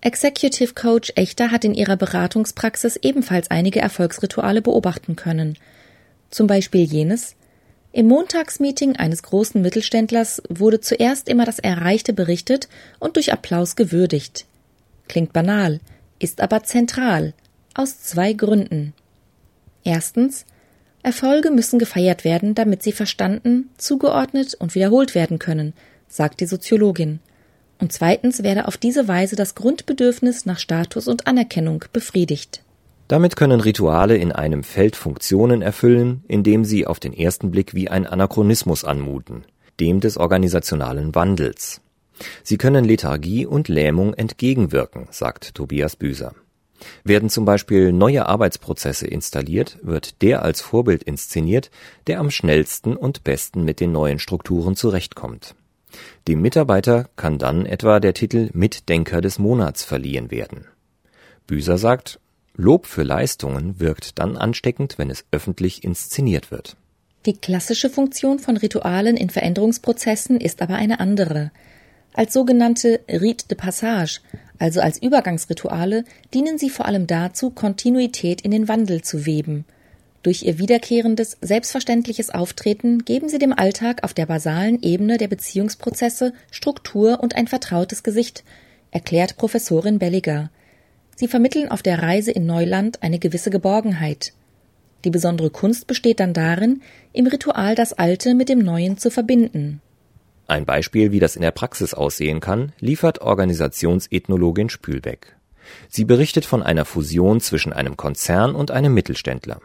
Executive 0.00 0.74
Coach 0.74 1.12
Echter 1.14 1.52
hat 1.52 1.64
in 1.64 1.74
ihrer 1.74 1.96
Beratungspraxis 1.96 2.96
ebenfalls 2.96 3.50
einige 3.50 3.80
Erfolgsrituale 3.80 4.60
beobachten 4.60 5.14
können. 5.14 5.56
Zum 6.30 6.46
Beispiel 6.48 6.82
jenes, 6.82 7.36
im 7.92 8.08
Montagsmeeting 8.08 8.96
eines 8.96 9.22
großen 9.22 9.60
Mittelständlers 9.60 10.42
wurde 10.48 10.80
zuerst 10.80 11.28
immer 11.28 11.44
das 11.44 11.58
Erreichte 11.58 12.14
berichtet 12.14 12.68
und 12.98 13.16
durch 13.16 13.32
Applaus 13.32 13.76
gewürdigt. 13.76 14.46
Klingt 15.08 15.34
banal, 15.34 15.80
ist 16.18 16.40
aber 16.40 16.62
zentral, 16.62 17.34
aus 17.74 18.00
zwei 18.02 18.32
Gründen. 18.32 18.94
Erstens, 19.84 20.46
Erfolge 21.02 21.50
müssen 21.50 21.78
gefeiert 21.78 22.24
werden, 22.24 22.54
damit 22.54 22.82
sie 22.82 22.92
verstanden, 22.92 23.68
zugeordnet 23.76 24.54
und 24.54 24.74
wiederholt 24.74 25.14
werden 25.14 25.38
können, 25.38 25.74
sagt 26.08 26.40
die 26.40 26.46
Soziologin. 26.46 27.20
Und 27.78 27.92
zweitens 27.92 28.42
werde 28.42 28.68
auf 28.68 28.76
diese 28.76 29.08
Weise 29.08 29.34
das 29.34 29.54
Grundbedürfnis 29.54 30.46
nach 30.46 30.60
Status 30.60 31.08
und 31.08 31.26
Anerkennung 31.26 31.84
befriedigt. 31.92 32.62
Damit 33.12 33.36
können 33.36 33.60
Rituale 33.60 34.16
in 34.16 34.32
einem 34.32 34.64
Feld 34.64 34.96
Funktionen 34.96 35.60
erfüllen, 35.60 36.24
indem 36.28 36.64
sie 36.64 36.86
auf 36.86 36.98
den 36.98 37.12
ersten 37.12 37.50
Blick 37.50 37.74
wie 37.74 37.90
ein 37.90 38.06
Anachronismus 38.06 38.84
anmuten, 38.84 39.44
dem 39.80 40.00
des 40.00 40.16
organisationalen 40.16 41.14
Wandels. 41.14 41.82
Sie 42.42 42.56
können 42.56 42.86
Lethargie 42.86 43.44
und 43.44 43.68
Lähmung 43.68 44.14
entgegenwirken, 44.14 45.08
sagt 45.10 45.54
Tobias 45.54 45.94
Büser. 45.94 46.34
Werden 47.04 47.28
zum 47.28 47.44
Beispiel 47.44 47.92
neue 47.92 48.24
Arbeitsprozesse 48.24 49.08
installiert, 49.08 49.78
wird 49.82 50.22
der 50.22 50.40
als 50.40 50.62
Vorbild 50.62 51.02
inszeniert, 51.02 51.70
der 52.06 52.18
am 52.18 52.30
schnellsten 52.30 52.96
und 52.96 53.24
besten 53.24 53.62
mit 53.62 53.80
den 53.80 53.92
neuen 53.92 54.20
Strukturen 54.20 54.74
zurechtkommt. 54.74 55.54
Dem 56.28 56.40
Mitarbeiter 56.40 57.10
kann 57.16 57.36
dann 57.36 57.66
etwa 57.66 58.00
der 58.00 58.14
Titel 58.14 58.48
Mitdenker 58.54 59.20
des 59.20 59.38
Monats 59.38 59.84
verliehen 59.84 60.30
werden. 60.30 60.64
Büser 61.46 61.76
sagt, 61.76 62.18
Lob 62.54 62.86
für 62.86 63.02
Leistungen 63.02 63.80
wirkt 63.80 64.18
dann 64.18 64.36
ansteckend, 64.36 64.98
wenn 64.98 65.10
es 65.10 65.24
öffentlich 65.30 65.84
inszeniert 65.84 66.50
wird. 66.50 66.76
Die 67.24 67.36
klassische 67.36 67.88
Funktion 67.88 68.38
von 68.38 68.56
Ritualen 68.56 69.16
in 69.16 69.30
Veränderungsprozessen 69.30 70.40
ist 70.40 70.60
aber 70.60 70.74
eine 70.74 71.00
andere. 71.00 71.50
Als 72.14 72.34
sogenannte 72.34 73.00
Rite 73.08 73.48
de 73.48 73.56
Passage, 73.56 74.20
also 74.58 74.80
als 74.80 75.00
Übergangsrituale, 75.00 76.04
dienen 76.34 76.58
sie 76.58 76.68
vor 76.68 76.86
allem 76.86 77.06
dazu, 77.06 77.50
Kontinuität 77.50 78.42
in 78.42 78.50
den 78.50 78.68
Wandel 78.68 79.02
zu 79.02 79.24
weben. 79.24 79.64
Durch 80.22 80.42
ihr 80.42 80.58
wiederkehrendes, 80.58 81.38
selbstverständliches 81.40 82.30
Auftreten 82.30 83.04
geben 83.04 83.28
sie 83.28 83.38
dem 83.38 83.52
Alltag 83.52 84.04
auf 84.04 84.14
der 84.14 84.26
basalen 84.26 84.80
Ebene 84.82 85.16
der 85.16 85.28
Beziehungsprozesse 85.28 86.32
Struktur 86.50 87.20
und 87.20 87.34
ein 87.34 87.48
vertrautes 87.48 88.02
Gesicht, 88.02 88.44
erklärt 88.90 89.36
Professorin 89.36 89.98
Belliger. 89.98 90.50
Sie 91.16 91.28
vermitteln 91.28 91.70
auf 91.70 91.82
der 91.82 92.02
Reise 92.02 92.30
in 92.30 92.46
Neuland 92.46 93.02
eine 93.02 93.18
gewisse 93.18 93.50
Geborgenheit. 93.50 94.32
Die 95.04 95.10
besondere 95.10 95.50
Kunst 95.50 95.86
besteht 95.86 96.20
dann 96.20 96.32
darin, 96.32 96.82
im 97.12 97.26
Ritual 97.26 97.74
das 97.74 97.92
Alte 97.92 98.34
mit 98.34 98.48
dem 98.48 98.60
Neuen 98.60 98.98
zu 98.98 99.10
verbinden. 99.10 99.80
Ein 100.46 100.64
Beispiel, 100.64 101.12
wie 101.12 101.20
das 101.20 101.36
in 101.36 101.42
der 101.42 101.50
Praxis 101.50 101.94
aussehen 101.94 102.40
kann, 102.40 102.72
liefert 102.78 103.20
Organisationsethnologin 103.20 104.68
Spülbeck. 104.68 105.36
Sie 105.88 106.04
berichtet 106.04 106.44
von 106.44 106.62
einer 106.62 106.84
Fusion 106.84 107.40
zwischen 107.40 107.72
einem 107.72 107.96
Konzern 107.96 108.54
und 108.54 108.70
einem 108.70 108.94
Mittelständler. 108.94 109.60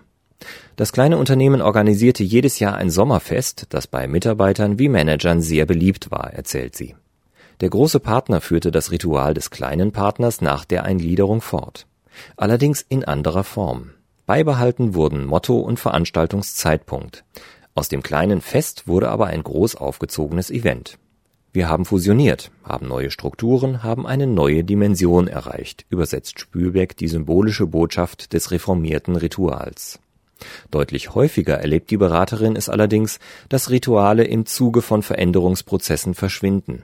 Das 0.75 0.93
kleine 0.93 1.17
Unternehmen 1.17 1.61
organisierte 1.61 2.23
jedes 2.23 2.59
Jahr 2.59 2.75
ein 2.75 2.89
Sommerfest, 2.89 3.67
das 3.69 3.87
bei 3.87 4.07
Mitarbeitern 4.07 4.77
wie 4.77 4.89
Managern 4.89 5.41
sehr 5.41 5.65
beliebt 5.65 6.11
war, 6.11 6.31
erzählt 6.33 6.75
sie. 6.75 6.95
Der 7.59 7.69
große 7.69 7.99
Partner 7.99 8.39
führte 8.39 8.69
das 8.69 8.91
Ritual 8.91 9.33
des 9.33 9.49
kleinen 9.49 9.91
Partners 9.91 10.41
nach 10.41 10.63
der 10.63 10.83
Eingliederung 10.83 11.41
fort. 11.41 11.87
Allerdings 12.35 12.85
in 12.87 13.03
anderer 13.03 13.43
Form. 13.43 13.91
Beibehalten 14.27 14.93
wurden 14.93 15.25
Motto 15.25 15.59
und 15.59 15.79
Veranstaltungszeitpunkt. 15.79 17.23
Aus 17.73 17.89
dem 17.89 18.03
kleinen 18.03 18.41
Fest 18.41 18.87
wurde 18.87 19.09
aber 19.09 19.27
ein 19.27 19.41
groß 19.41 19.75
aufgezogenes 19.75 20.51
Event. 20.51 20.99
Wir 21.53 21.69
haben 21.69 21.85
fusioniert, 21.85 22.51
haben 22.63 22.87
neue 22.87 23.09
Strukturen, 23.09 23.81
haben 23.81 24.05
eine 24.05 24.27
neue 24.27 24.63
Dimension 24.63 25.27
erreicht, 25.27 25.85
übersetzt 25.89 26.39
Spülbeck 26.39 26.97
die 26.97 27.07
symbolische 27.07 27.65
Botschaft 27.65 28.33
des 28.33 28.51
reformierten 28.51 29.15
Rituals. 29.15 29.99
Deutlich 30.69 31.15
häufiger 31.15 31.55
erlebt 31.55 31.89
die 31.89 31.97
Beraterin 31.97 32.55
es 32.55 32.69
allerdings, 32.69 33.19
dass 33.49 33.71
Rituale 33.71 34.25
im 34.25 34.45
Zuge 34.45 34.83
von 34.83 35.01
Veränderungsprozessen 35.01 36.13
verschwinden. 36.13 36.83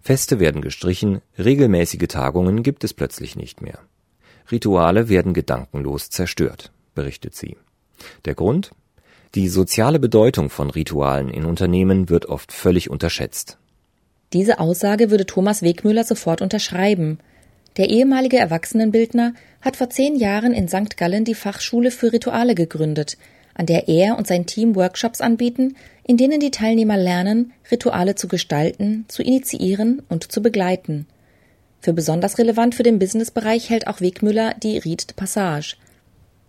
Feste 0.00 0.40
werden 0.40 0.60
gestrichen, 0.60 1.20
regelmäßige 1.38 2.08
Tagungen 2.08 2.62
gibt 2.62 2.84
es 2.84 2.94
plötzlich 2.94 3.36
nicht 3.36 3.62
mehr. 3.62 3.78
Rituale 4.50 5.08
werden 5.08 5.32
gedankenlos 5.32 6.10
zerstört, 6.10 6.70
berichtet 6.94 7.34
sie. 7.34 7.56
Der 8.24 8.34
Grund? 8.34 8.72
Die 9.34 9.48
soziale 9.48 9.98
Bedeutung 9.98 10.48
von 10.48 10.70
Ritualen 10.70 11.28
in 11.28 11.44
Unternehmen 11.44 12.08
wird 12.08 12.26
oft 12.26 12.52
völlig 12.52 12.88
unterschätzt. 12.90 13.58
Diese 14.32 14.58
Aussage 14.60 15.10
würde 15.10 15.26
Thomas 15.26 15.62
Wegmüller 15.62 16.04
sofort 16.04 16.42
unterschreiben. 16.42 17.18
Der 17.76 17.88
ehemalige 17.88 18.36
Erwachsenenbildner 18.36 19.34
hat 19.60 19.76
vor 19.76 19.90
zehn 19.90 20.16
Jahren 20.16 20.52
in 20.52 20.68
St. 20.68 20.96
Gallen 20.96 21.24
die 21.24 21.34
Fachschule 21.34 21.90
für 21.90 22.12
Rituale 22.12 22.54
gegründet, 22.54 23.16
an 23.54 23.66
der 23.66 23.88
er 23.88 24.18
und 24.18 24.26
sein 24.26 24.46
Team 24.46 24.74
Workshops 24.74 25.20
anbieten, 25.20 25.76
in 26.04 26.16
denen 26.16 26.40
die 26.40 26.50
Teilnehmer 26.50 26.96
lernen, 26.96 27.52
Rituale 27.70 28.14
zu 28.14 28.28
gestalten, 28.28 29.04
zu 29.08 29.22
initiieren 29.22 30.02
und 30.08 30.30
zu 30.30 30.42
begleiten. 30.42 31.06
Für 31.80 31.92
besonders 31.92 32.38
relevant 32.38 32.74
für 32.74 32.82
den 32.82 32.98
Businessbereich 32.98 33.70
hält 33.70 33.86
auch 33.86 34.00
Wegmüller 34.00 34.54
die 34.62 34.78
Rite 34.78 35.06
de 35.06 35.14
Passage. 35.16 35.76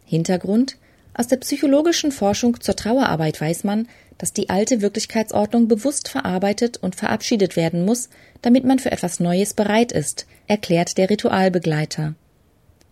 Hintergrund 0.06 0.78
aus 1.14 1.28
der 1.28 1.38
psychologischen 1.38 2.12
Forschung 2.12 2.60
zur 2.60 2.76
Trauerarbeit 2.76 3.40
weiß 3.40 3.64
man, 3.64 3.88
dass 4.18 4.34
die 4.34 4.50
alte 4.50 4.82
Wirklichkeitsordnung 4.82 5.68
bewusst 5.68 6.10
verarbeitet 6.10 6.78
und 6.78 6.96
verabschiedet 6.96 7.56
werden 7.56 7.86
muss, 7.86 8.10
damit 8.42 8.66
man 8.66 8.80
für 8.80 8.92
etwas 8.92 9.20
Neues 9.20 9.54
bereit 9.54 9.92
ist, 9.92 10.26
erklärt 10.48 10.98
der 10.98 11.10
Ritualbegleiter. 11.10 12.16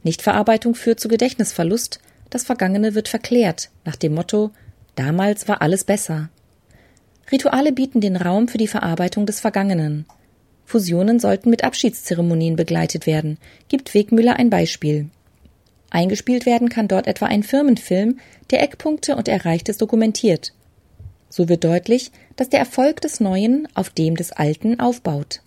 Nichtverarbeitung 0.03 0.75
führt 0.75 0.99
zu 0.99 1.07
Gedächtnisverlust, 1.07 1.99
das 2.33 2.43
Vergangene 2.43 2.95
wird 2.95 3.07
verklärt, 3.07 3.69
nach 3.85 3.95
dem 3.95 4.13
Motto 4.13 4.51
Damals 4.95 5.47
war 5.47 5.61
alles 5.61 5.83
besser. 5.83 6.29
Rituale 7.31 7.71
bieten 7.71 8.01
den 8.01 8.15
Raum 8.15 8.47
für 8.47 8.57
die 8.57 8.67
Verarbeitung 8.67 9.25
des 9.25 9.39
Vergangenen. 9.39 10.05
Fusionen 10.65 11.19
sollten 11.19 11.49
mit 11.49 11.63
Abschiedszeremonien 11.63 12.55
begleitet 12.55 13.07
werden, 13.07 13.37
gibt 13.69 13.93
Wegmüller 13.93 14.35
ein 14.37 14.49
Beispiel. 14.49 15.09
Eingespielt 15.89 16.45
werden 16.45 16.69
kann 16.69 16.87
dort 16.87 17.07
etwa 17.07 17.25
ein 17.25 17.43
Firmenfilm, 17.43 18.19
der 18.51 18.61
Eckpunkte 18.61 19.15
und 19.15 19.27
Erreichtes 19.27 19.77
dokumentiert. 19.77 20.53
So 21.29 21.49
wird 21.49 21.63
deutlich, 21.63 22.11
dass 22.35 22.49
der 22.49 22.59
Erfolg 22.59 23.01
des 23.01 23.19
Neuen 23.19 23.67
auf 23.73 23.89
dem 23.89 24.15
des 24.15 24.31
Alten 24.31 24.79
aufbaut. 24.79 25.41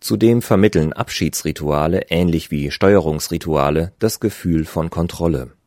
Zudem 0.00 0.42
vermitteln 0.42 0.92
Abschiedsrituale 0.92 2.06
ähnlich 2.10 2.50
wie 2.50 2.70
Steuerungsrituale 2.70 3.92
das 3.98 4.20
Gefühl 4.20 4.64
von 4.64 4.90
Kontrolle. 4.90 5.57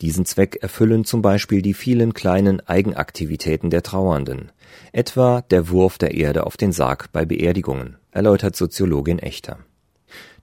Diesen 0.00 0.24
Zweck 0.24 0.58
erfüllen 0.62 1.04
zum 1.04 1.20
Beispiel 1.20 1.60
die 1.60 1.74
vielen 1.74 2.14
kleinen 2.14 2.66
Eigenaktivitäten 2.66 3.68
der 3.68 3.82
Trauernden, 3.82 4.50
etwa 4.92 5.42
der 5.42 5.68
Wurf 5.68 5.98
der 5.98 6.14
Erde 6.14 6.46
auf 6.46 6.56
den 6.56 6.72
Sarg 6.72 7.12
bei 7.12 7.26
Beerdigungen, 7.26 7.98
erläutert 8.10 8.56
Soziologin 8.56 9.18
Echter. 9.18 9.58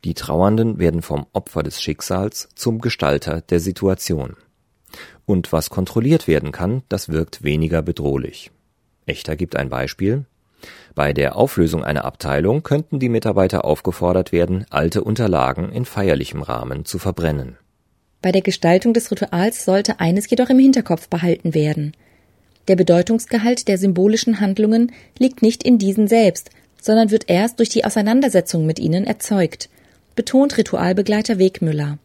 Die 0.03 0.13
Trauernden 0.13 0.77
werden 0.77 1.01
vom 1.01 1.25
Opfer 1.33 1.63
des 1.63 1.81
Schicksals 1.81 2.49
zum 2.53 2.79
Gestalter 2.81 3.41
der 3.41 3.59
Situation. 3.59 4.35
Und 5.25 5.51
was 5.51 5.71
kontrolliert 5.71 6.27
werden 6.27 6.51
kann, 6.51 6.83
das 6.87 7.09
wirkt 7.09 7.43
weniger 7.43 7.81
bedrohlich. 7.81 8.51
Echter 9.07 9.35
gibt 9.35 9.55
ein 9.55 9.69
Beispiel. 9.69 10.25
Bei 10.93 11.13
der 11.13 11.35
Auflösung 11.35 11.83
einer 11.83 12.05
Abteilung 12.05 12.61
könnten 12.61 12.99
die 12.99 13.09
Mitarbeiter 13.09 13.65
aufgefordert 13.65 14.31
werden, 14.31 14.65
alte 14.69 15.03
Unterlagen 15.03 15.71
in 15.71 15.85
feierlichem 15.85 16.43
Rahmen 16.43 16.85
zu 16.85 16.99
verbrennen. 16.99 17.57
Bei 18.21 18.31
der 18.31 18.41
Gestaltung 18.41 18.93
des 18.93 19.11
Rituals 19.11 19.63
sollte 19.63 19.99
eines 19.99 20.29
jedoch 20.29 20.49
im 20.49 20.59
Hinterkopf 20.59 21.07
behalten 21.07 21.53
werden. 21.53 21.93
Der 22.67 22.75
Bedeutungsgehalt 22.75 23.67
der 23.67 23.77
symbolischen 23.77 24.39
Handlungen 24.41 24.91
liegt 25.17 25.41
nicht 25.41 25.63
in 25.63 25.77
diesen 25.77 26.07
selbst, 26.07 26.49
sondern 26.81 27.11
wird 27.11 27.29
erst 27.29 27.59
durch 27.59 27.69
die 27.69 27.85
Auseinandersetzung 27.85 28.65
mit 28.65 28.79
ihnen 28.79 29.05
erzeugt, 29.05 29.69
betont 30.15 30.57
Ritualbegleiter 30.57 31.37
Wegmüller. 31.37 31.99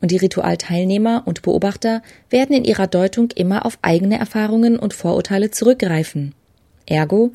Und 0.00 0.10
die 0.10 0.18
Ritualteilnehmer 0.18 1.22
und 1.24 1.42
Beobachter 1.42 2.02
werden 2.28 2.54
in 2.54 2.64
ihrer 2.64 2.86
Deutung 2.86 3.30
immer 3.30 3.64
auf 3.64 3.78
eigene 3.80 4.18
Erfahrungen 4.18 4.78
und 4.78 4.92
Vorurteile 4.92 5.50
zurückgreifen. 5.50 6.34
Ergo, 6.86 7.32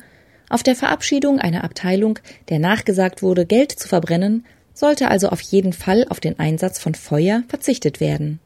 auf 0.48 0.62
der 0.62 0.76
Verabschiedung 0.76 1.40
einer 1.40 1.64
Abteilung, 1.64 2.18
der 2.48 2.58
nachgesagt 2.58 3.22
wurde, 3.22 3.46
Geld 3.46 3.72
zu 3.72 3.88
verbrennen, 3.88 4.46
sollte 4.80 5.08
also 5.08 5.28
auf 5.28 5.42
jeden 5.42 5.74
Fall 5.74 6.06
auf 6.08 6.20
den 6.20 6.38
Einsatz 6.38 6.78
von 6.78 6.94
Feuer 6.94 7.42
verzichtet 7.48 8.00
werden. 8.00 8.40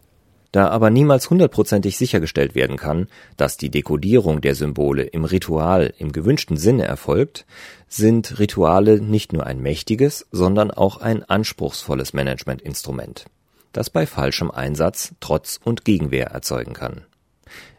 Da 0.51 0.69
aber 0.69 0.91
niemals 0.91 1.31
hundertprozentig 1.31 1.97
sichergestellt 1.97 2.55
werden 2.55 2.77
kann, 2.77 3.09
dass 3.37 3.57
die 3.57 3.71
Dekodierung 3.71 4.41
der 4.41 4.55
Symbole 4.55 5.03
im 5.05 5.25
Ritual 5.25 5.93
im 5.99 6.13
gewünschten 6.13 6.57
Sinne 6.57 6.85
erfolgt, 6.85 7.47
sind 7.89 8.39
Rituale 8.39 9.01
nicht 9.01 9.33
nur 9.33 9.47
ein 9.47 9.61
mächtiges, 9.61 10.27
sondern 10.31 10.71
auch 10.71 10.99
ein 10.99 11.23
anspruchsvolles 11.23 12.13
Managementinstrument, 12.13 13.27
das 13.73 13.91
bei 13.91 14.07
falschem 14.07 14.51
Einsatz 14.51 15.15
Trotz 15.21 15.59
und 15.65 15.85
Gegenwehr 15.85 16.29
erzeugen 16.29 16.73
kann. 16.73 17.03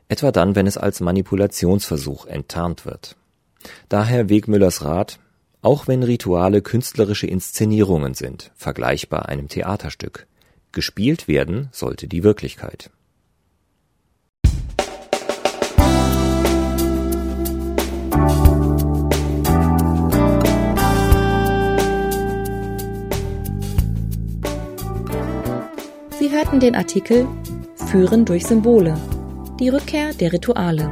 Etwa 0.08 0.32
dann, 0.32 0.56
wenn 0.56 0.68
es 0.68 0.78
als 0.78 1.02
Manipulationsversuch 1.02 2.26
enttarnt 2.26 2.86
wird. 2.86 3.16
Daher 3.90 4.30
Wegmüllers 4.30 4.84
Rat, 4.84 5.20
auch 5.66 5.88
wenn 5.88 6.04
Rituale 6.04 6.62
künstlerische 6.62 7.26
Inszenierungen 7.26 8.14
sind, 8.14 8.52
vergleichbar 8.56 9.28
einem 9.30 9.48
Theaterstück, 9.48 10.28
gespielt 10.72 11.28
werden 11.28 11.70
sollte 11.72 12.08
die 12.08 12.24
Wirklichkeit. 12.24 12.92
Sie 26.20 26.32
hörten 26.32 26.60
den 26.60 26.76
Artikel 26.76 27.28
Führen 27.88 28.26
durch 28.26 28.46
Symbole. 28.46 28.96
Die 29.60 29.70
Rückkehr 29.70 30.14
der 30.14 30.32
Rituale 30.32 30.92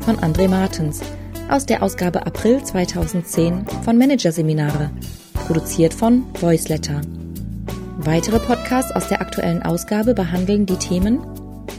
von 0.00 0.16
André 0.18 0.48
Martens 0.48 1.00
aus 1.52 1.66
der 1.66 1.82
Ausgabe 1.82 2.24
April 2.26 2.64
2010 2.64 3.66
von 3.84 3.98
Managerseminare, 3.98 4.90
produziert 5.46 5.92
von 5.92 6.24
Voiceletter. 6.40 7.02
Weitere 7.98 8.38
Podcasts 8.38 8.90
aus 8.92 9.08
der 9.08 9.20
aktuellen 9.20 9.62
Ausgabe 9.62 10.14
behandeln 10.14 10.64
die 10.64 10.76
Themen 10.76 11.18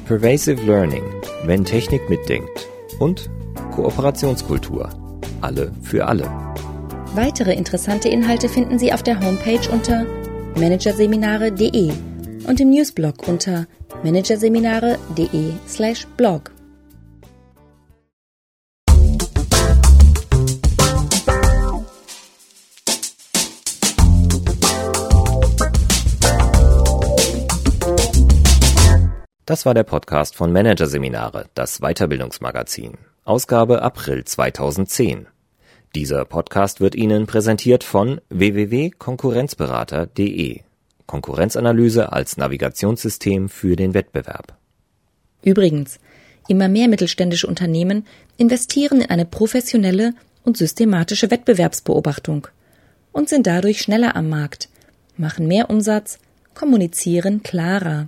Pervasive 0.05 0.61
Learning, 0.63 1.01
wenn 1.45 1.65
Technik 1.65 2.07
mitdenkt 2.07 2.69
und 2.99 3.31
Kooperationskultur, 3.71 4.89
alle 5.41 5.71
für 5.81 6.05
alle. 6.05 6.29
Weitere 7.15 7.55
interessante 7.55 8.09
Inhalte 8.09 8.49
finden 8.49 8.77
Sie 8.77 8.93
auf 8.93 9.01
der 9.01 9.19
Homepage 9.19 9.67
unter 9.71 10.05
managerseminare.de 10.55 11.91
und 12.47 12.61
im 12.61 12.69
Newsblog 12.69 13.27
unter 13.27 13.65
managerseminare.de/blog. 14.03 16.52
Das 29.45 29.65
war 29.65 29.73
der 29.73 29.83
Podcast 29.83 30.37
von 30.37 30.53
Managerseminare, 30.53 31.47
das 31.53 31.79
Weiterbildungsmagazin, 31.79 32.93
Ausgabe 33.25 33.81
April 33.81 34.23
2010. 34.23 35.27
Dieser 35.95 36.23
Podcast 36.23 36.79
wird 36.79 36.95
Ihnen 36.95 37.27
präsentiert 37.27 37.83
von 37.83 38.21
www.konkurrenzberater.de. 38.29 40.61
Konkurrenzanalyse 41.07 42.13
als 42.13 42.37
Navigationssystem 42.37 43.49
für 43.49 43.75
den 43.75 43.93
Wettbewerb. 43.93 44.55
Übrigens, 45.43 45.99
immer 46.47 46.69
mehr 46.69 46.87
mittelständische 46.87 47.47
Unternehmen 47.47 48.07
investieren 48.37 49.01
in 49.01 49.09
eine 49.09 49.25
professionelle 49.25 50.13
und 50.45 50.55
systematische 50.55 51.31
Wettbewerbsbeobachtung 51.31 52.47
und 53.11 53.27
sind 53.27 53.45
dadurch 53.45 53.81
schneller 53.81 54.15
am 54.15 54.29
Markt, 54.29 54.69
machen 55.17 55.47
mehr 55.47 55.69
Umsatz, 55.69 56.19
kommunizieren 56.53 57.43
klarer. 57.43 58.07